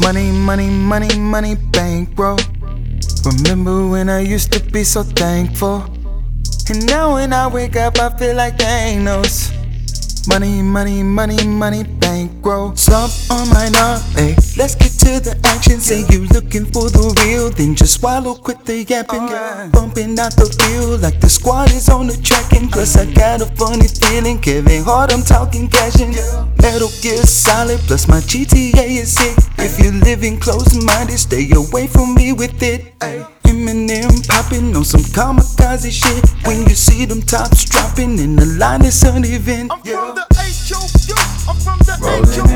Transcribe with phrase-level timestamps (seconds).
[0.00, 2.38] Money, money, money, money, bankroll.
[3.24, 5.84] Remember when I used to be so thankful?
[6.68, 9.52] And now when I wake up, I feel like Thanos.
[10.26, 12.74] Money, money, money, money, bankroll.
[12.76, 13.68] Stop on my
[14.16, 14.34] hey.
[14.56, 15.80] Let's get to the action.
[15.80, 19.28] Say you looking for the real, then just swallow, quit the yapping.
[19.70, 22.68] Bumping out the field like the squad is on the tracking.
[22.68, 26.12] Plus I got a funny feeling, Kevin Hart, I'm talking cashing.
[26.62, 29.36] Metal Gear Solid, plus my GTA is sick.
[29.58, 32.94] If you're living close-minded, stay away from me with it.
[33.02, 33.26] Ay.
[33.54, 36.28] Eminem popping on some kamikaze shit.
[36.44, 39.70] When you see them tops dropping in the line, it's an event.
[39.70, 41.14] I'm from the H.O.U.
[41.48, 42.53] I'm from the Rolling H.O.U.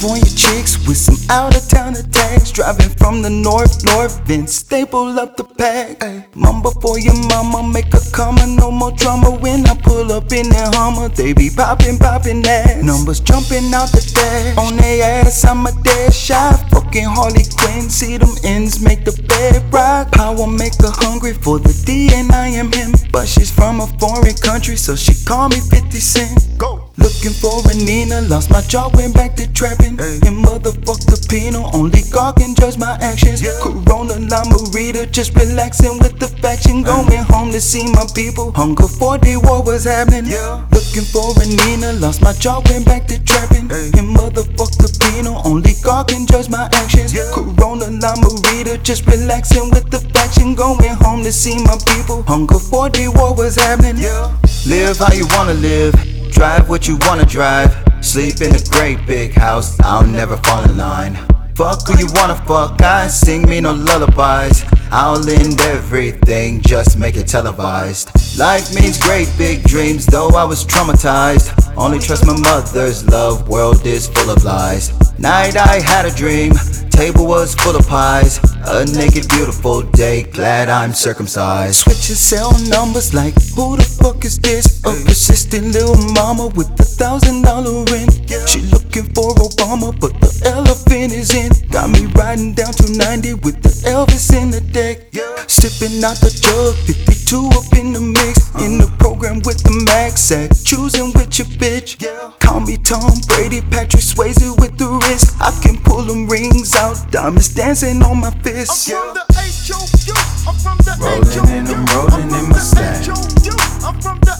[0.00, 2.50] California chicks with some out of town attacks.
[2.52, 6.00] Driving from the north, north, then staple up the pack.
[6.34, 9.30] Mumble for your mama, make a comma, no more drama.
[9.30, 12.82] When I pull up in that Hummer, they be popping, popping ass.
[12.82, 14.56] Numbers jumping out the dash.
[14.56, 16.56] On their ass, I'm a dead shot.
[16.70, 20.12] Fucking Harley Quinn, see them ends make the bed rock.
[20.12, 22.94] Power make her hungry for the D, and I am him.
[23.12, 26.56] But she's from a foreign country, so she call me 50 Cent.
[26.56, 26.89] Go.
[27.00, 29.98] Looking for a Nina, lost my job, went back to trapping.
[30.00, 33.40] And motherfuck the penal, only God can judge my actions.
[33.42, 33.56] Yeah.
[33.60, 36.82] Corona, La Marita, just relaxing with the faction.
[36.82, 38.52] Going home to see my people.
[38.52, 40.32] Hunger for the war was happening.
[40.72, 43.70] Looking for a Nina, lost my job, went back to trapping.
[43.72, 47.12] And motherfuck the penal, only God can judge my actions.
[47.32, 50.54] Corona, La Marita, just relaxing with the faction.
[50.54, 52.22] Going home to see my people.
[52.24, 54.02] Hunger for the war was happening.
[54.02, 54.36] Yeah.
[54.66, 55.94] Live how you wanna live,
[56.30, 57.76] drive what you wanna drive.
[58.00, 61.29] Sleep in a great big house, I'll never fall in line.
[61.60, 64.64] Fuck who you wanna fuck, I sing me no lullabies.
[64.90, 68.08] I'll end everything, just make it televised.
[68.38, 71.52] Life means great big dreams, though I was traumatized.
[71.76, 74.90] Only trust my mother's love, world is full of lies.
[75.18, 76.54] Night I had a dream,
[76.88, 78.40] table was full of pies.
[78.66, 81.80] A naked, beautiful day, glad I'm circumcised.
[81.80, 84.80] Switch your cell numbers like who the fuck is this?
[84.86, 88.08] A persistent little mama with a thousand dollar ring.
[88.46, 88.60] She
[89.00, 91.50] looking for Obama, but the elephant is in.
[91.70, 95.08] Got me riding down to 90 with the Elvis in the deck.
[95.12, 95.22] Yeah.
[95.46, 98.50] Sipping out the jug, 52 up in the mix.
[98.60, 102.02] In the program with the Mac sack, choosing with your bitch.
[102.02, 102.32] Yeah.
[102.40, 105.36] Call me Tom Brady, Patrick Swayze with the wrist.
[105.40, 108.90] I can pull them rings out, diamonds dancing on my fist.
[108.90, 109.00] I'm yeah.
[109.00, 110.14] from the H.O.U.
[110.48, 111.56] I'm from the Rolling H-O-U.
[111.56, 113.06] in, I'm rolling I'm in my stack.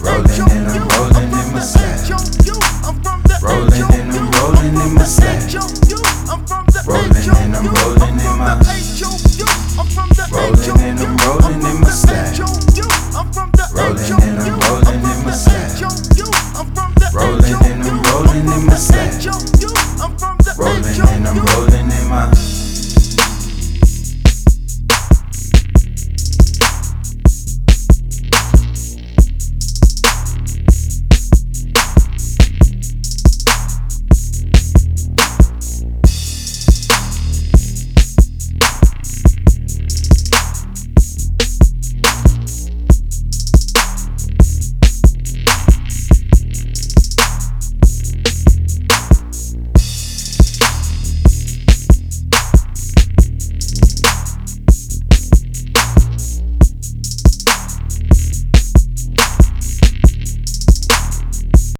[0.02, 0.89] Rolling in
[9.02, 11.09] Rolling in the